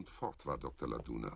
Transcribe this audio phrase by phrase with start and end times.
[0.00, 0.88] Und fort war Dr.
[0.88, 1.32] Laduna.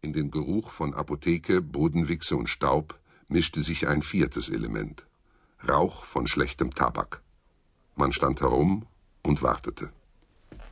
[0.00, 5.06] In den Geruch von Apotheke, Bodenwichse und Staub mischte sich ein viertes Element.
[5.68, 7.20] Rauch von schlechtem Tabak.
[7.94, 8.86] Man stand herum
[9.22, 9.90] und wartete.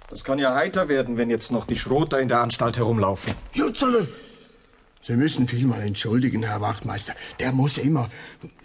[0.09, 3.35] Das kann ja heiter werden, wenn jetzt noch die Schroter in der Anstalt herumlaufen.
[3.53, 4.07] Jutzeler!
[5.03, 7.15] Sie müssen vielmal entschuldigen, Herr Wachtmeister.
[7.41, 8.09] Der muss immer.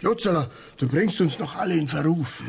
[0.00, 2.42] Jutzeler, du bringst uns noch alle in Verruf.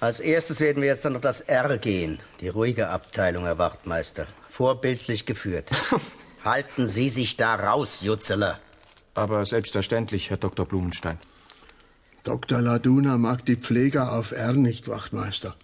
[0.00, 2.20] Als erstes werden wir jetzt dann auf das R gehen.
[2.40, 4.26] Die ruhige Abteilung, Herr Wachtmeister.
[4.48, 5.70] Vorbildlich geführt.
[6.44, 8.58] Halten Sie sich da raus, Jutzeler.
[9.14, 10.64] Aber selbstverständlich, Herr Dr.
[10.64, 11.18] Blumenstein.
[12.24, 12.62] Dr.
[12.62, 15.54] Laduna mag die Pfleger auf R nicht, Wachtmeister.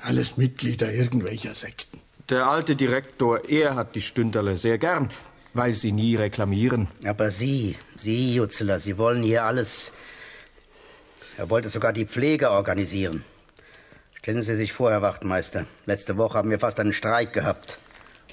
[0.00, 2.00] Alles Mitglieder irgendwelcher Sekten.
[2.28, 5.10] Der alte Direktor, er hat die Stünderle sehr gern,
[5.54, 6.88] weil sie nie reklamieren.
[7.04, 9.92] Aber Sie, Sie, Jutzeler, Sie wollen hier alles.
[11.36, 13.24] Er wollte sogar die Pflege organisieren.
[14.22, 15.64] Stellen Sie sich vor, Herr Wachtmeister.
[15.86, 17.78] Letzte Woche haben wir fast einen Streik gehabt.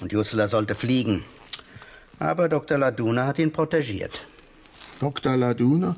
[0.02, 1.23] Und Jutzeler sollte fliegen.
[2.20, 2.77] Aber Dr.
[2.77, 4.26] Laduna hat ihn protegiert.
[4.99, 5.38] Dr.
[5.38, 5.96] Laduna?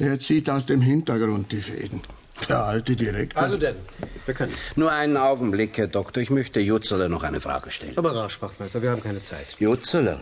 [0.00, 2.00] Der zieht aus dem Hintergrund die Fäden.
[2.48, 3.40] Der alte Direktor.
[3.40, 3.76] Also denn,
[4.26, 4.52] wir können.
[4.74, 6.20] Nur einen Augenblick, Herr Doktor.
[6.20, 7.96] Ich möchte Jutzeler noch eine Frage stellen.
[7.96, 9.46] Aber rasch, Wachtmeister, wir haben keine Zeit.
[9.60, 10.20] Jutzeler,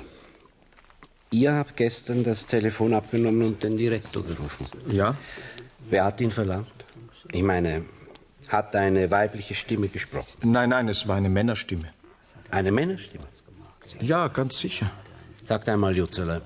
[1.31, 4.67] ihr habt gestern das Telefon abgenommen und den Direktor gerufen.
[4.91, 5.17] Ja?
[5.89, 6.69] Wer hat ihn verlangt?
[7.33, 7.85] Ich meine,
[8.51, 10.37] hat eine weibliche Stimme gesprochen?
[10.43, 11.89] Nein, nein, es war eine Männerstimme.
[12.51, 13.25] Eine Männerstimme?
[14.01, 14.91] Ja, ganz sicher.
[15.45, 16.43] Sagt einmal, Jutzeler,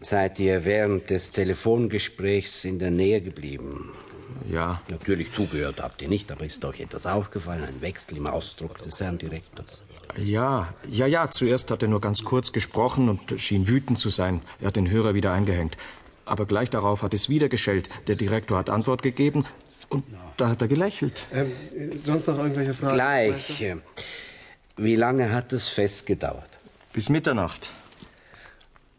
[0.00, 3.90] seid ihr während des Telefongesprächs in der Nähe geblieben?
[4.50, 4.82] Ja.
[4.90, 9.00] Natürlich zugehört habt ihr nicht, aber ist euch etwas aufgefallen, ein Wechsel im Ausdruck des
[9.00, 9.82] Herrn Direktors?
[10.16, 11.30] Ja, ja, ja.
[11.30, 14.42] Zuerst hat er nur ganz kurz gesprochen und schien wütend zu sein.
[14.60, 15.76] Er hat den Hörer wieder eingehängt.
[16.24, 17.88] Aber gleich darauf hat es wieder geschellt.
[18.06, 19.44] Der Direktor hat Antwort gegeben
[19.94, 20.04] und
[20.36, 21.26] da hat er gelächelt.
[21.32, 21.52] Ähm,
[22.04, 22.94] sonst noch irgendwelche Fragen?
[22.94, 23.64] Gleich.
[24.76, 26.50] Wie lange hat es Fest gedauert?
[26.92, 27.70] Bis Mitternacht.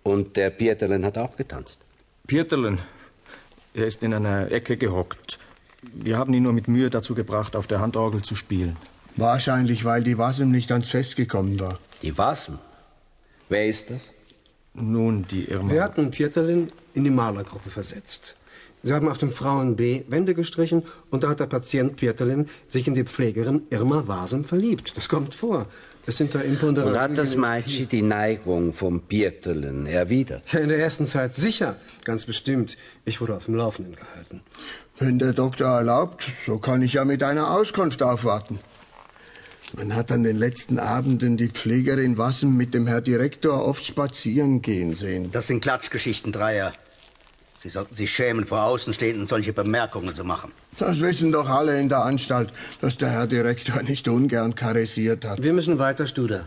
[0.03, 1.79] Und der Pieterlen hat auch getanzt?
[2.27, 2.79] Pieterlen,
[3.73, 5.39] er ist in einer Ecke gehockt.
[5.81, 8.77] Wir haben ihn nur mit Mühe dazu gebracht, auf der Handorgel zu spielen.
[9.17, 11.77] Wahrscheinlich, weil die Wasem nicht ans Fest gekommen war.
[12.01, 12.59] Die Wasem?
[13.49, 14.11] Wer ist das?
[14.73, 15.71] Nun, die Irma.
[15.71, 18.35] Wir hatten Pieterlin in die Malergruppe versetzt.
[18.85, 22.87] Sie haben auf dem Frauen B Wände gestrichen und da hat der Patient Pieterlin sich
[22.87, 24.95] in die Pflegerin Irma Wasem verliebt.
[24.95, 25.65] Das kommt vor.
[26.05, 26.93] Es sind da Imponderablen.
[26.93, 30.43] Und hat das Mädchen die Neigung vom Pieterlen erwidert?
[30.51, 31.77] Ja, in der ersten Zeit sicher.
[32.03, 32.77] Ganz bestimmt.
[33.05, 34.41] Ich wurde auf dem Laufenden gehalten.
[34.99, 38.59] Wenn der Doktor erlaubt, so kann ich ja mit einer Auskunft aufwarten.
[39.75, 44.61] Man hat an den letzten Abenden die Pflegerin Wassen mit dem Herr Direktor oft spazieren
[44.61, 45.31] gehen sehen.
[45.31, 46.71] Das sind Klatschgeschichten, Dreier.
[47.65, 50.51] Sie sollten sich schämen, vor Außenstehenden solche Bemerkungen zu machen.
[50.77, 55.41] Das wissen doch alle in der Anstalt, dass der Herr Direktor nicht ungern karessiert hat.
[55.41, 56.45] Wir müssen weiter, Studer.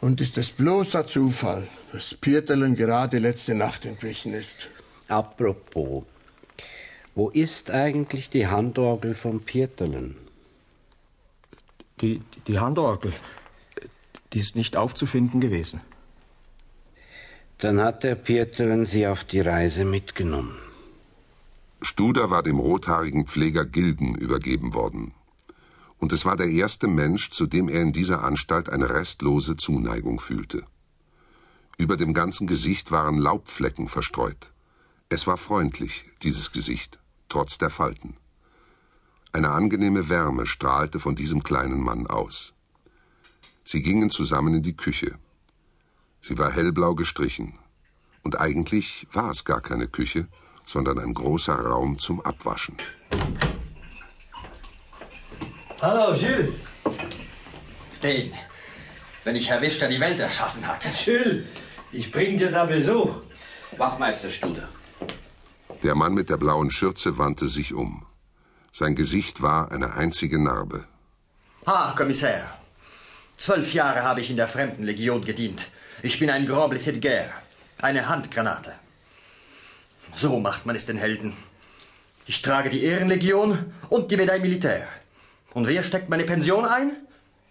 [0.00, 4.68] Und ist es bloßer Zufall, dass Pieterlen gerade letzte Nacht entwichen ist.
[5.08, 6.04] Apropos,
[7.16, 10.14] wo ist eigentlich die Handorgel vom Pieterlen?
[12.00, 13.12] Die, die Handorgel,
[14.32, 15.80] die ist nicht aufzufinden gewesen.
[17.64, 20.54] Dann hat der Pieterlen sie auf die Reise mitgenommen.
[21.80, 25.14] Studer war dem rothaarigen Pfleger Gilden übergeben worden.
[25.96, 30.20] Und es war der erste Mensch, zu dem er in dieser Anstalt eine restlose Zuneigung
[30.20, 30.64] fühlte.
[31.78, 34.52] Über dem ganzen Gesicht waren Laubflecken verstreut.
[35.08, 36.98] Es war freundlich, dieses Gesicht,
[37.30, 38.18] trotz der Falten.
[39.32, 42.52] Eine angenehme Wärme strahlte von diesem kleinen Mann aus.
[43.64, 45.18] Sie gingen zusammen in die Küche.
[46.26, 47.58] Sie war hellblau gestrichen.
[48.22, 50.26] Und eigentlich war es gar keine Küche,
[50.64, 52.78] sondern ein großer Raum zum Abwaschen.
[55.82, 56.54] Hallo, Jules.
[58.02, 58.32] Den,
[59.24, 60.82] wenn ich erwischt, der die Welt erschaffen hat.
[61.04, 61.44] Jules,
[61.92, 63.16] ich bring dir da Besuch.
[63.76, 64.70] Wachmeister Studer.
[65.82, 68.06] Der Mann mit der blauen Schürze wandte sich um.
[68.72, 70.86] Sein Gesicht war eine einzige Narbe.
[71.66, 72.46] Ah, Kommissär.
[73.36, 75.70] Zwölf Jahre habe ich in der Fremdenlegion gedient.
[76.02, 77.30] Ich bin ein Grand Blessé de Guerre.
[77.78, 78.74] Eine Handgranate.
[80.14, 81.36] So macht man es den Helden.
[82.26, 84.88] Ich trage die Ehrenlegion und die Medaille Militaire.
[85.52, 86.96] Und wer steckt meine Pension ein?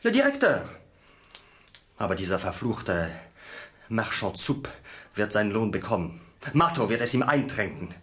[0.03, 0.67] Le Direkteur.
[1.97, 3.09] Aber dieser verfluchte
[3.89, 4.69] Marchand Soup
[5.15, 6.21] wird seinen Lohn bekommen.
[6.53, 7.93] Matto wird es ihm eintränken.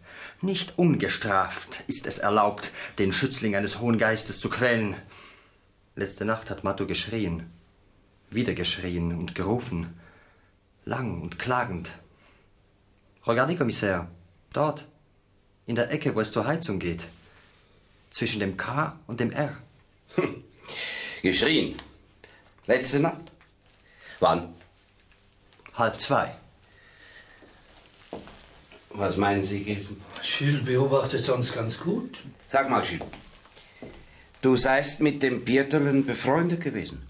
[0.41, 4.97] Nicht ungestraft ist es erlaubt, den Schützling eines hohen Geistes zu quälen.
[5.97, 7.51] Letzte Nacht hat Matto geschrien,
[8.31, 9.99] wieder geschrien und gerufen,
[10.85, 11.93] lang und klagend.
[13.27, 14.09] Regardez, Kommissär,
[14.53, 14.87] dort,
[15.67, 17.09] in der Ecke, wo es zur Heizung geht,
[18.11, 19.57] zwischen dem K und dem R.
[21.23, 21.81] Geschrien.
[22.67, 23.31] Letzte Nacht?
[24.21, 24.55] Wann?
[25.75, 26.35] Halb zwei.
[28.91, 30.03] Was meinen Sie, Gilden?
[30.23, 32.19] Gilles beobachtet sonst ganz gut.
[32.49, 33.07] Sag mal, Gilles.
[34.43, 37.07] Du seist mit dem Pieterlen befreundet gewesen.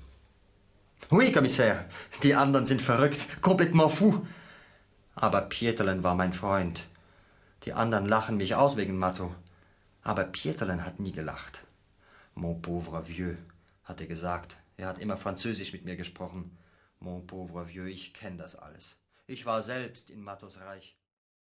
[1.12, 1.88] Oui, Kommissär.
[2.22, 3.42] Die anderen sind verrückt.
[3.42, 4.24] Complètement fou.
[5.16, 6.86] Aber Pieterlen war mein Freund.
[7.64, 9.34] Die anderen lachen mich aus wegen Matto.
[10.04, 11.64] Aber Pieterlen hat nie gelacht.
[12.34, 13.36] Mon pauvre vieux,
[13.82, 14.56] hat er gesagt.
[14.76, 16.56] Er hat immer Französisch mit mir gesprochen.
[17.00, 18.96] Mon pauvre vieux, ich kenne das alles.
[19.26, 20.96] Ich war selbst in Mattos Reich.